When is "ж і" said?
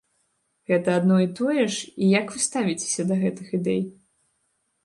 1.75-2.09